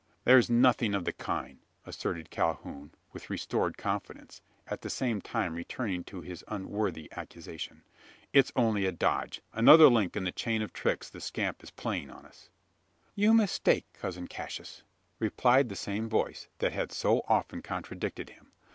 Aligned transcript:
"There's 0.23 0.49
nothing 0.49 0.95
of 0.95 1.05
the 1.05 1.13
kind," 1.13 1.59
asserted 1.85 2.31
Calhoun, 2.31 2.89
with 3.13 3.29
restored 3.29 3.77
confidence, 3.77 4.41
at 4.65 4.81
the 4.81 4.89
same 4.89 5.21
time 5.21 5.53
returning 5.53 6.03
to 6.05 6.21
his 6.21 6.43
unworthy 6.47 7.07
accusation. 7.11 7.83
"It's 8.33 8.51
only 8.55 8.87
a 8.87 8.91
dodge 8.91 9.41
another 9.53 9.89
link 9.89 10.15
in 10.15 10.23
the 10.23 10.31
chain 10.31 10.63
of 10.63 10.73
tricks 10.73 11.07
the 11.07 11.21
scamp 11.21 11.61
is 11.63 11.69
playing 11.69 12.09
us." 12.09 12.49
"You 13.13 13.31
mistake, 13.35 13.85
cousin 13.93 14.25
Cassius," 14.27 14.81
replied 15.19 15.69
that 15.69 15.75
same 15.75 16.09
voice 16.09 16.47
that 16.57 16.73
had 16.73 16.91
so 16.91 17.21
often 17.27 17.61
contradicted 17.61 18.31
him. 18.31 18.51